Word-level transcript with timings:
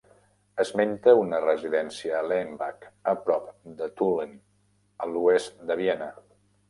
Esmenta 0.61 1.13
una 1.23 1.41
residència 1.43 2.15
a 2.19 2.23
Lengbach, 2.31 2.87
a 3.11 3.13
prop 3.27 3.51
de 3.83 3.91
Tulln, 4.01 4.35
a 5.07 5.11
l'oest 5.13 5.63
de 5.71 5.79
Viena. 5.85 6.09